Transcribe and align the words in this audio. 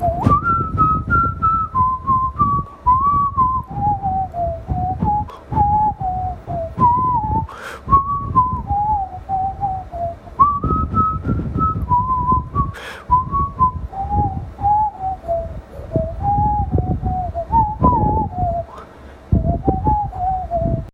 Bye. 0.00 0.29